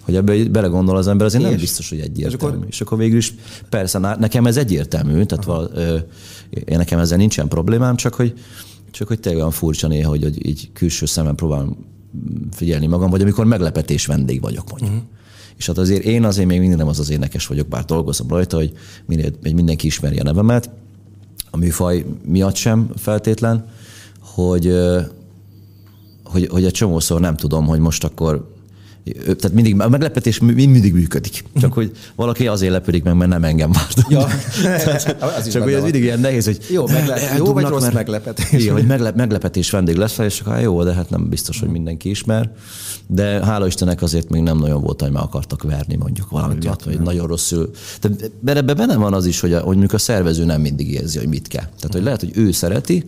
[0.00, 1.48] Hogy ebbe belegondol az ember, azért és?
[1.48, 2.34] nem biztos, hogy egyértelmű.
[2.34, 3.34] És akkor, és akkor végül is,
[3.68, 5.96] persze, nekem ez egyértelmű, tehát val, ö,
[6.50, 8.34] én nekem ezzel nincsen problémám, csak hogy,
[8.90, 11.76] csak hogy tényleg olyan furcsa néha, hogy, hogy így külső szemben próbálom
[12.50, 14.90] figyelni magam, vagy amikor meglepetés vendég vagyok mondjuk.
[14.90, 15.08] Uh-huh.
[15.56, 18.56] És hát azért én azért még mindig nem az az énekes vagyok, bár dolgozom rajta,
[18.56, 18.72] hogy,
[19.06, 20.70] minél, hogy mindenki ismeri a nevemet,
[21.54, 23.64] a műfaj miatt sem feltétlen,
[24.20, 24.72] hogy,
[26.24, 28.52] hogy, hogy egy csomószor nem tudom, hogy most akkor
[29.24, 31.44] tehát mindig, a meglepetés mindig működik.
[31.60, 34.00] Csak hogy valaki azért lepődik meg, mert nem engem várt.
[34.08, 34.26] Ja.
[35.52, 38.62] csak hogy ez mindig ilyen nehéz, hogy jó, megle- jó vagy rossz mert, meglepetés.
[38.62, 41.68] Igen, hogy megle- meglepetés vendég lesz és csak hát jó, de hát nem biztos, hogy
[41.68, 42.50] mindenki ismer.
[43.06, 46.82] De hála Istennek azért még nem nagyon volt, hogy meg akartak verni mondjuk valamit miatt,
[46.82, 47.70] vagy nagyon rosszul.
[48.00, 51.18] Tehát ebben benne van az is, hogy, a, hogy mondjuk a szervező nem mindig érzi,
[51.18, 51.64] hogy mit kell.
[51.64, 53.04] Tehát, hogy lehet, hogy ő szereti,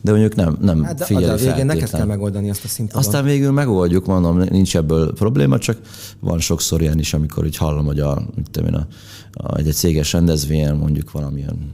[0.00, 3.02] de mondjuk nem, nem hát de figyeli a végén neked kell megoldani azt a színpadon.
[3.02, 5.78] Aztán végül megoldjuk, mondom, nincs ebből probléma, csak
[6.20, 8.86] van sokszor ilyen is, amikor úgy hallom, hogy a, mit én, a,
[9.32, 11.72] a, egy, egy céges rendezvényen mondjuk valamilyen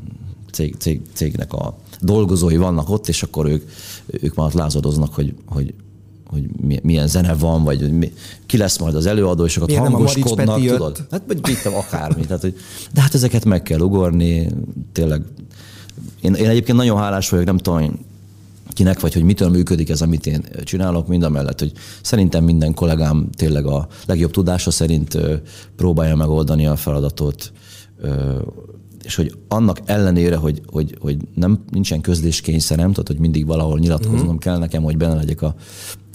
[0.52, 3.70] cég, cég, cégnek a dolgozói vannak ott, és akkor ők,
[4.06, 5.74] ők már lázadoznak, hogy, hogy
[6.26, 6.44] hogy
[6.82, 8.12] milyen zene van, vagy mi,
[8.46, 11.06] ki lesz majd az előadó, és akkor hangoskodnak, tudod?
[11.10, 12.24] Hát vagy mit akármi.
[12.26, 12.56] Tehát, hogy,
[12.92, 14.48] de hát ezeket meg kell ugorni,
[14.92, 15.22] tényleg.
[16.20, 17.98] Én, én egyébként nagyon hálás vagyok, nem tudom,
[18.72, 22.74] kinek, vagy hogy mitől működik ez, amit én csinálok, mind a mellett, hogy szerintem minden
[22.74, 25.18] kollégám tényleg a legjobb tudása szerint
[25.76, 27.52] próbálja megoldani a feladatot,
[29.02, 34.20] és hogy annak ellenére, hogy, hogy, hogy nem, nincsen közléskényszerem, tehát hogy mindig valahol nyilatkoznom
[34.20, 34.38] uh-huh.
[34.38, 35.54] kell nekem, hogy benne legyek a,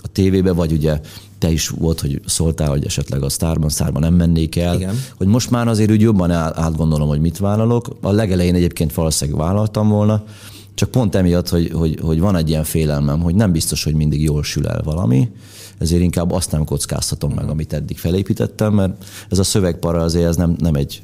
[0.01, 0.99] a tévébe, vagy ugye
[1.37, 4.75] te is volt, hogy szóltál, hogy esetleg a sztárban, sztárban nem mennék el.
[4.75, 4.95] Igen.
[5.17, 7.97] Hogy most már azért úgy jobban átgondolom, hogy mit vállalok.
[8.01, 10.23] A legelején egyébként valószínűleg vállaltam volna,
[10.73, 14.23] csak pont emiatt, hogy, hogy, hogy van egy ilyen félelmem, hogy nem biztos, hogy mindig
[14.23, 15.29] jól sül el valami,
[15.77, 20.35] ezért inkább azt nem kockáztatom meg, amit eddig felépítettem, mert ez a szövegpara azért ez
[20.35, 21.01] nem, nem egy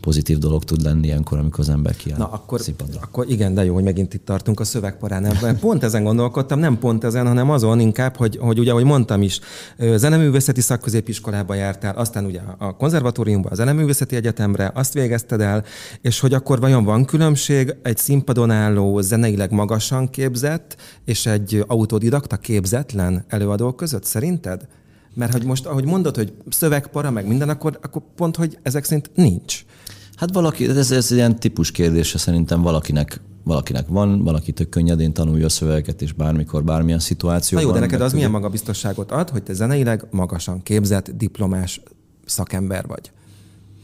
[0.00, 2.60] pozitív dolog tud lenni ilyenkor, amikor az ember kiáll Na, akkor,
[3.00, 5.58] akkor igen, de jó, hogy megint itt tartunk a szövegparán.
[5.60, 9.40] Pont ezen gondolkodtam, nem pont ezen, hanem azon inkább, hogy, hogy ugye, ahogy mondtam is,
[9.78, 15.64] zeneművészeti szakközépiskolába jártál, aztán ugye a konzervatóriumba, a zeneművészeti egyetemre, azt végezted el,
[16.00, 22.36] és hogy akkor vajon van különbség egy színpadon álló, zeneileg magasan képzett, és egy autodidakta
[22.36, 24.66] képzetlen előadó között, szerinted?
[25.14, 29.10] Mert hogy most, ahogy mondod, hogy szövegpara, meg minden, akkor, akkor pont, hogy ezek szerint
[29.14, 29.64] nincs.
[30.20, 35.12] Hát valaki, ez, ez egy ilyen típus kérdése szerintem valakinek valakinek van, valaki tök könnyedén
[35.12, 37.66] tanulja a szövegeket, és bármikor, bármilyen szituációban.
[37.66, 41.80] Na jó, de neked az milyen magabiztosságot ad, hogy te zeneileg magasan képzett, diplomás
[42.24, 43.10] szakember vagy?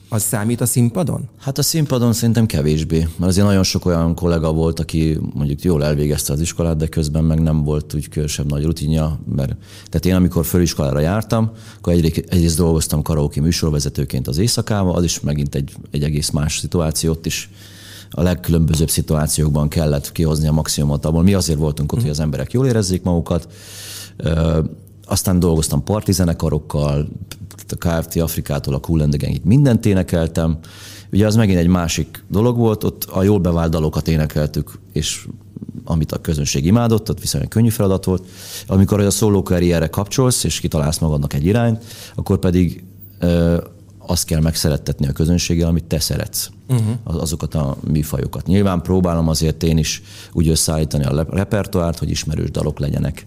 [0.09, 1.29] Az számít a színpadon?
[1.39, 5.85] Hát a színpadon szerintem kevésbé, mert azért nagyon sok olyan kollega volt, aki mondjuk jól
[5.85, 9.57] elvégezte az iskolát, de közben meg nem volt úgy különösebb nagy rutinja, mert
[9.89, 15.21] tehát én amikor főiskolára jártam, akkor egyrészt, egyrészt dolgoztam karaoke műsorvezetőként az éjszakában, az is
[15.21, 17.51] megint egy, egy egész más szituációt is
[18.11, 21.23] a legkülönbözőbb szituációkban kellett kihozni a maximumot abból.
[21.23, 23.49] Mi azért voltunk ott, hogy az emberek jól érezzék magukat.
[25.07, 27.09] Aztán dolgoztam partizánekarokkal,
[27.69, 30.59] a KFT Afrikától a Cool and Gangig mindent énekeltem.
[31.13, 35.27] Ugye az megint egy másik dolog volt, ott a jól bevált dalokat énekeltük, és
[35.85, 38.25] amit a közönség imádott, ott viszonylag könnyű feladat volt.
[38.67, 42.85] Amikor a szóló karrierre kapcsolsz, és kitalálsz magadnak egy irányt, akkor pedig
[43.19, 43.57] ö,
[43.99, 46.97] azt kell megszerettetni a közönséggel, amit te szeretsz, uh-huh.
[47.05, 48.47] azokat a műfajokat.
[48.47, 53.27] Nyilván próbálom azért én is úgy összeállítani a repertoárt, hogy ismerős dalok legyenek.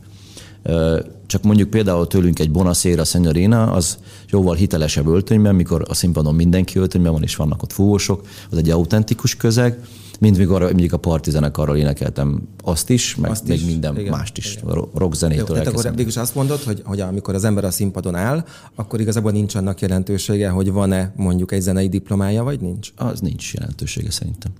[1.25, 3.97] Csak mondjuk például tőlünk egy Bonacera Szenyorina, az
[4.29, 8.69] jóval hitelesebb öltönyben, mikor a színpadon mindenki öltönyben van, és vannak ott fúvósok, az egy
[8.69, 9.79] autentikus közeg,
[10.19, 14.37] mint mikor mondjuk a partizenekarral énekeltem azt is, meg azt még is, minden igen, mást
[14.37, 14.87] is, igen.
[14.93, 18.15] rock zenétől Jó, Tehát akkor végül azt mondod, hogy, hogy amikor az ember a színpadon
[18.15, 18.45] áll,
[18.75, 22.91] akkor igazából nincs annak jelentősége, hogy van-e mondjuk egy zenei diplomája, vagy nincs?
[22.95, 24.51] Az nincs jelentősége szerintem.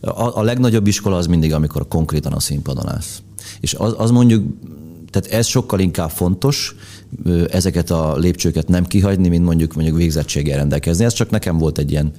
[0.00, 3.22] A, a legnagyobb iskola az mindig, amikor konkrétan a színpadon állsz.
[3.60, 4.44] És az, az mondjuk
[5.10, 6.74] tehát ez sokkal inkább fontos,
[7.50, 11.04] ezeket a lépcsőket nem kihagyni, mint mondjuk mondjuk végzettséggel rendelkezni.
[11.04, 12.12] Ez csak nekem volt egy ilyen,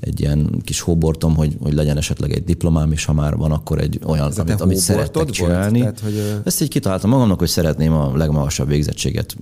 [0.00, 3.78] egy ilyen kis hóbortom, hogy, hogy legyen esetleg egy diplomám, és ha már van, akkor
[3.80, 5.78] egy olyan, ez amit, amit szerettek csinálni.
[5.78, 6.40] Tehát, hogy...
[6.44, 9.36] Ezt így kitaláltam magamnak, hogy szeretném a legmagasabb végzettséget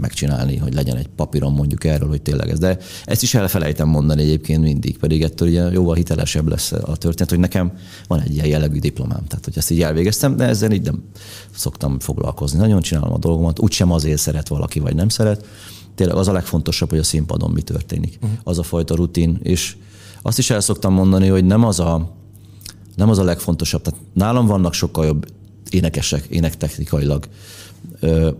[0.00, 2.58] megcsinálni, hogy legyen egy papíron mondjuk erről, hogy tényleg ez.
[2.58, 7.30] De ezt is elfelejtem mondani egyébként mindig, pedig ettől ugye jóval hitelesebb lesz a történet,
[7.30, 7.72] hogy nekem
[8.08, 9.24] van egy ilyen jellegű diplomám.
[9.26, 11.02] Tehát, hogy ezt így elvégeztem, de ezzel így nem
[11.54, 12.58] szoktam foglalkozni.
[12.58, 15.46] Nagyon csinálom a dolgomat, úgysem azért szeret valaki, vagy nem szeret.
[15.94, 18.18] Tényleg az a legfontosabb, hogy a színpadon mi történik.
[18.22, 18.38] Uh-huh.
[18.42, 19.38] Az a fajta rutin.
[19.42, 19.76] És
[20.22, 22.14] azt is el szoktam mondani, hogy nem az a,
[22.96, 23.82] nem az a legfontosabb.
[23.82, 25.26] Tehát nálam vannak sokkal jobb
[25.70, 27.28] énekesek, énektechnikailag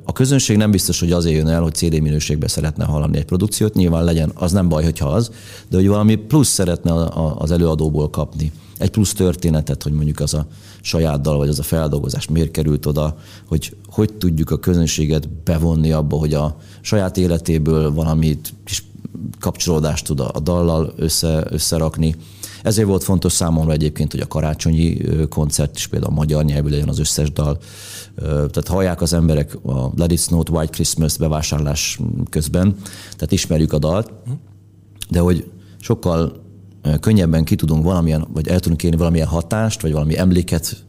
[0.04, 3.74] a közönség nem biztos, hogy azért jön el, hogy CD minőségben szeretne hallani egy produkciót,
[3.74, 5.30] nyilván legyen, az nem baj, hogyha az,
[5.68, 6.92] de hogy valami plusz szeretne
[7.34, 8.52] az előadóból kapni.
[8.78, 10.46] Egy plusz történetet, hogy mondjuk az a
[10.80, 13.16] saját dal, vagy az a feldolgozás miért került oda,
[13.48, 18.84] hogy hogy tudjuk a közönséget bevonni abba, hogy a saját életéből valamit kis
[19.40, 22.16] kapcsolódást tud a dallal össze, összerakni.
[22.62, 24.96] Ezért volt fontos számomra egyébként, hogy a karácsonyi
[25.28, 27.58] koncert is például magyar nyelvű legyen az összes dal.
[28.16, 31.98] Tehát hallják az emberek a Let It Snow, White Christmas bevásárlás
[32.30, 32.76] közben,
[33.12, 34.12] tehát ismerjük a dalt,
[35.08, 36.42] de hogy sokkal
[37.00, 40.84] könnyebben ki tudunk valamilyen, vagy el tudunk érni valamilyen hatást, vagy valami emléket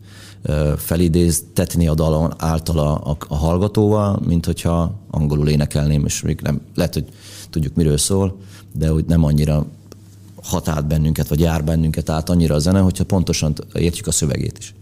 [0.78, 6.62] felidéztetni a dalon által a, a, a hallgatóval, mint hogyha angolul énekelném, és még nem,
[6.76, 7.06] lehet, hogy
[7.50, 8.38] tudjuk miről szól,
[8.74, 9.66] de hogy nem annyira
[10.44, 14.58] hat át bennünket, vagy jár bennünket át annyira a zene, hogyha pontosan értjük a szövegét
[14.58, 14.74] is.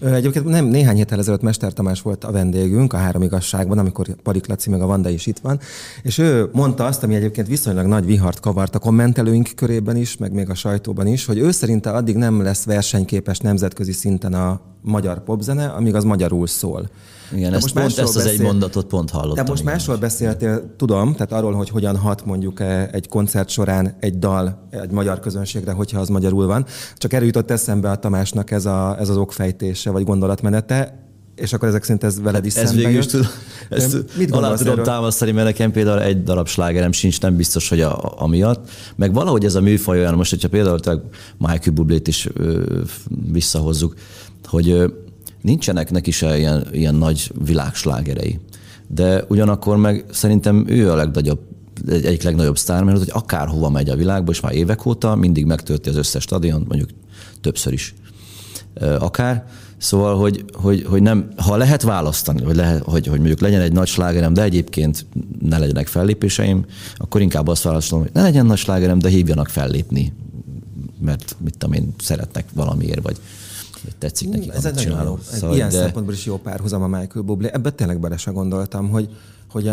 [0.00, 4.46] Egyébként nem, néhány héttel ezelőtt Mester Tamás volt a vendégünk a Három Igazságban, amikor Parik
[4.46, 5.60] Laci meg a Vanda is itt van,
[6.02, 10.32] és ő mondta azt, ami egyébként viszonylag nagy vihart kavart a kommentelőink körében is, meg
[10.32, 15.24] még a sajtóban is, hogy ő szerinte addig nem lesz versenyképes nemzetközi szinten a magyar
[15.24, 16.88] popzene, amíg az magyarul szól.
[17.32, 18.30] Igen, ezt, most pont, ezt az beszél...
[18.30, 19.44] egy mondatot pont hallottam.
[19.44, 19.72] De most igen.
[19.72, 24.68] másról beszéltél, tudom, tehát arról, hogy hogyan hat mondjuk e, egy koncert során egy dal
[24.70, 26.66] egy magyar közönségre, hogyha az magyarul van.
[26.96, 31.04] Csak erről jutott eszembe a Tamásnak ez, a, ez az okfejtése, vagy gondolatmenete,
[31.36, 33.26] és akkor ezek szerint ez veled is ez végül is tudom,
[33.68, 34.84] ezt mit alá tudom erről?
[34.84, 38.70] támasztani, mert nekem például egy darab slágerem sincs, nem biztos, hogy a, a, miatt.
[38.96, 40.78] Meg valahogy ez a műfaj olyan, most, hogyha például
[41.38, 42.62] Michael Bublé-t is ö,
[43.32, 43.94] visszahozzuk,
[44.44, 44.92] hogy
[45.46, 48.40] nincsenek neki se ilyen, ilyen nagy világslágerei.
[48.86, 51.40] De ugyanakkor meg szerintem ő a legnagyobb
[51.88, 55.88] egyik legnagyobb sztár, mert hogy akárhova megy a világba, és már évek óta mindig megtölti
[55.88, 56.90] az összes stadion, mondjuk
[57.40, 57.94] többször is
[58.98, 59.44] akár.
[59.78, 63.72] Szóval, hogy, hogy, hogy nem, ha lehet választani, hogy, lehet, hogy, hogy mondjuk legyen egy
[63.72, 65.06] nagy slágerem, de egyébként
[65.40, 66.64] ne legyenek fellépéseim,
[66.96, 70.12] akkor inkább azt választom, hogy ne legyen nagy slágerem, de hívjanak fellépni,
[71.00, 73.16] mert mit tudom én, szeretnek valamiért, vagy
[73.98, 75.22] tetszik neki, Ez amit csinálok.
[75.22, 75.76] Szóval, ilyen de...
[75.76, 77.48] szempontból is jó párhuzam a Michael Bublé.
[77.52, 79.08] Ebbe tényleg bele se gondoltam, hogy,
[79.50, 79.68] hogy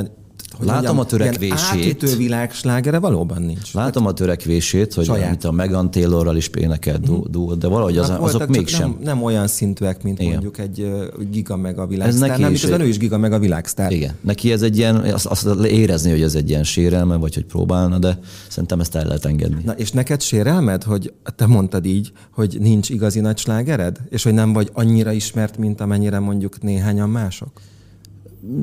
[0.58, 2.02] hogy Látom mondjam, a törekvését.
[2.02, 3.74] Ilyen világ slágere valóban nincs.
[3.74, 5.28] Látom a törekvését, hogy Saját.
[5.28, 7.54] amit a Megan Taylorral is énekel mm.
[7.60, 8.90] de valahogy az, azok mégsem.
[8.90, 10.32] Nem, nem olyan szintűek, mint Igen.
[10.32, 10.92] mondjuk egy
[11.32, 12.30] giga meg a világsztár.
[12.30, 13.92] Ez nem, is, ő is giga meg a világsztár.
[13.92, 14.14] Igen.
[14.22, 17.98] Neki ez egy ilyen, azt, azt érezni, hogy ez egy ilyen sérelme, vagy hogy próbálna,
[17.98, 19.62] de szerintem ezt el lehet engedni.
[19.66, 23.98] Na és neked sérelmed, hogy te mondtad így, hogy nincs igazi nagy slágered?
[24.10, 27.62] És hogy nem vagy annyira ismert, mint amennyire mondjuk néhányan mások?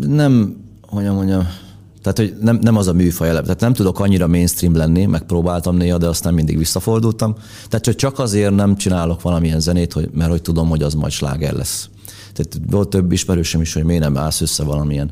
[0.07, 1.47] Nem, hogy mondjam,
[2.03, 3.45] tehát, hogy nem, nem az a műfaj eleve.
[3.45, 7.35] Tehát nem tudok annyira mainstream lenni, megpróbáltam néha, de aztán mindig visszafordultam.
[7.69, 11.13] Tehát, hogy csak azért nem csinálok valamilyen zenét, hogy, mert hogy tudom, hogy az majd
[11.13, 11.89] sláger lesz.
[12.33, 15.11] Tehát volt több ismerősöm is, hogy miért nem állsz össze valamilyen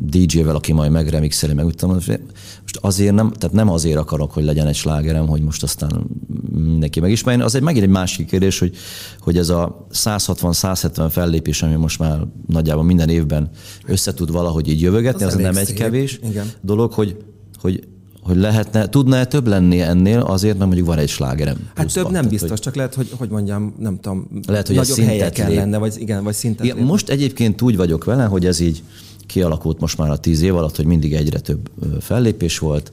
[0.00, 4.66] DJ-vel, aki majd megremixeli, meg tudom, most azért nem, tehát nem azért akarok, hogy legyen
[4.66, 6.06] egy slágerem, hogy most aztán
[6.52, 7.44] mindenki megismerjen.
[7.44, 8.76] Az egy megint egy másik kérdés, hogy,
[9.20, 13.50] hogy ez a 160-170 fellépés, ami most már nagyjából minden évben
[13.86, 16.50] összetud valahogy így jövögetni, az, az nem egy kevés Igen.
[16.60, 17.16] dolog, hogy,
[17.60, 17.88] hogy
[18.28, 21.56] hogy lehetne, tudna-e több lenni ennél azért, mert mondjuk van egy slágerem.
[21.74, 24.98] Hát több nem biztos, hogy, csak lehet, hogy, hogy mondjam, nem tudom, lehet, hogy nagyobb
[24.98, 28.82] helyeken lenne, vagy igen, vagy szintet igen, Most egyébként úgy vagyok vele, hogy ez így
[29.28, 32.92] kialakult most már a tíz év alatt, hogy mindig egyre több fellépés volt,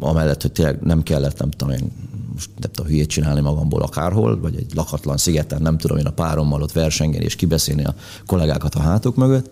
[0.00, 1.92] amellett, hogy tényleg nem kellett, nem tudom én,
[2.32, 6.12] most nem tudom hülyét csinálni magamból akárhol, vagy egy lakatlan szigeten, nem tudom én a
[6.12, 7.94] párommal ott versengeni és kibeszélni a
[8.26, 9.50] kollégákat a hátok mögött,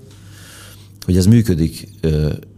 [1.04, 1.88] hogy ez működik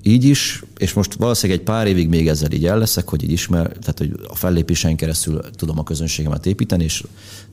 [0.03, 3.31] így is, és most valószínűleg egy pár évig még ezzel így el leszek, hogy így
[3.31, 7.05] ismer, tehát hogy a fellépésein keresztül tudom a közönségemet építeni, és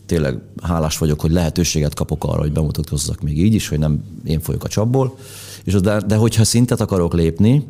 [0.06, 4.40] tényleg hálás vagyok, hogy lehetőséget kapok arra, hogy bemutatkozzak még így is, hogy nem én
[4.40, 5.18] folyok a csapból.
[5.64, 7.66] És de, de hogyha szintet akarok lépni,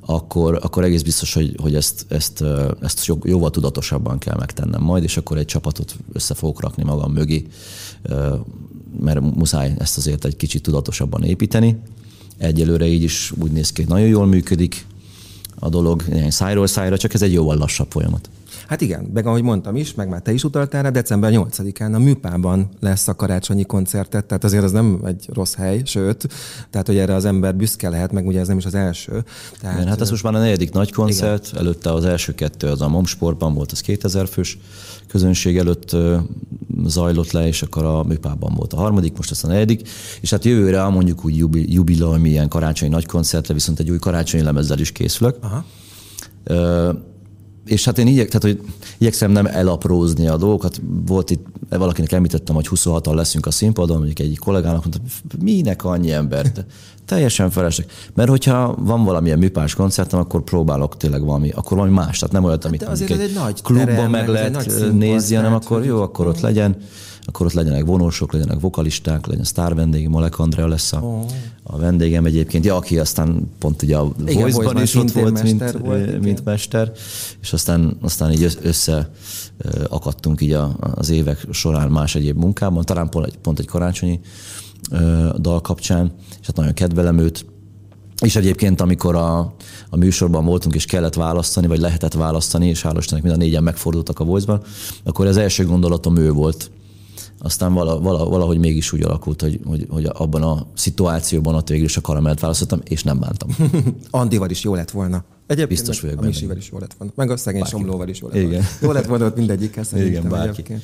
[0.00, 2.44] akkor, akkor egész biztos, hogy, hogy ezt, ezt,
[2.80, 7.46] ezt jóval tudatosabban kell megtennem majd, és akkor egy csapatot össze fogok rakni magam mögé,
[9.00, 11.78] mert muszáj ezt azért egy kicsit tudatosabban építeni.
[12.38, 14.86] Egyelőre így is úgy néz ki, hogy nagyon jól működik
[15.54, 18.30] a dolog, szájról szájra, csak ez egy jóval lassabb folyamat.
[18.68, 21.98] Hát igen, meg ahogy mondtam is, meg már te is utaltál rá, december 8-án a
[21.98, 26.28] Műpában lesz a karácsonyi koncertet, tehát azért az nem egy rossz hely, sőt,
[26.70, 29.24] tehát hogy erre az ember büszke lehet, meg ugye ez nem is az első.
[29.60, 31.60] Tehát, igen, hát ez most már a negyedik nagy koncert, igen.
[31.60, 34.58] előtte az első kettő az a Momsportban volt, az 2000 fős
[35.06, 35.96] közönség előtt
[36.84, 39.88] zajlott le, és akkor a Műpában volt a harmadik, most az a negyedik,
[40.20, 41.36] és hát jövőre mondjuk úgy
[41.72, 45.36] jubileumi ilyen karácsonyi nagy koncertre, viszont egy új karácsonyi lemezzel is készülök.
[45.40, 45.64] Aha
[47.68, 50.80] és hát én igyek, tehát, hogy igyekszem nem elaprózni a dolgokat.
[51.06, 55.00] Volt itt, valakinek említettem, hogy 26-an leszünk a színpadon, mondjuk egy kollégának mondta,
[55.40, 56.52] minek annyi ember?
[57.06, 57.86] Teljesen felesleg.
[58.14, 62.18] Mert hogyha van valamilyen műpás koncertem, akkor próbálok tényleg valami, akkor valami más.
[62.18, 65.84] Tehát nem olyat, amit hát azért egy, egy nagy klubban meg lehet nézni, hanem akkor
[65.84, 66.76] jó, akkor ott legyen
[67.28, 71.24] akkor ott legyenek vonósok, legyenek vokalisták, legyen sztár vendég, Molek Andrea lesz a, oh.
[71.62, 76.20] a vendégem egyébként, ja, aki aztán pont ugye a Voice-ban is ott volt, mint, volt,
[76.20, 76.92] mint mester,
[77.40, 79.10] és aztán, aztán így össze
[79.88, 80.56] akadtunk így
[80.94, 84.20] az évek során más egyéb munkában, talán pont egy, pont egy karácsonyi
[85.38, 87.46] dal kapcsán, és hát nagyon kedvelem őt,
[88.24, 89.38] és egyébként, amikor a,
[89.90, 93.62] a műsorban voltunk, és kellett választani, vagy lehetett választani, és hál' Istennek mind a négyen
[93.62, 94.60] megfordultak a voice
[95.04, 96.70] akkor az első gondolatom ő volt.
[97.38, 101.84] Aztán vala, vala, valahogy mégis úgy alakult, hogy, hogy, hogy abban a szituációban ott végül
[101.84, 103.48] is a karamelt választottam, és nem bántam.
[104.10, 105.24] Andival is jó lett volna.
[105.48, 107.12] Egyébként Biztos vagyok a Misivel is jó lett volna.
[107.16, 107.76] Meg a szegény bárki.
[107.76, 108.50] Somlóval is jó lett volna.
[108.50, 108.64] Igen.
[108.80, 110.12] Jó lett volna ott mindegyikkel szerintem.
[110.12, 110.76] Igen, bárki.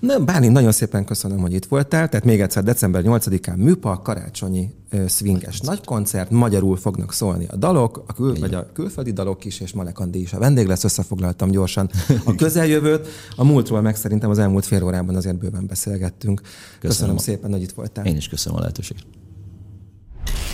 [0.00, 2.08] Nem, Bálint, nagyon szépen köszönöm, hogy itt voltál.
[2.08, 7.56] Tehát még egyszer december 8-án műpa, karácsonyi uh, swinges nagy koncert, magyarul fognak szólni a
[7.56, 10.84] dalok, a kül, vagy a külföldi dalok is, és Malek Andi is a vendég lesz,
[10.84, 11.90] összefoglaltam gyorsan
[12.24, 13.08] a közeljövőt.
[13.36, 16.40] A múltról meg szerintem az elmúlt fél órában azért bőven beszélgettünk.
[16.40, 18.06] Köszönöm, köszönöm szépen, hogy itt voltál.
[18.06, 19.04] Én is köszönöm a lehetőséget.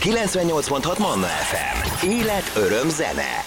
[0.02, 2.06] 98.6 Manna FM.
[2.06, 3.44] Élet, öröm, zene.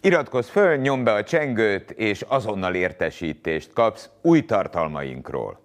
[0.00, 5.59] Iratkozz föl, nyomd be a csengőt, és azonnal értesítést kapsz új tartalmainkról.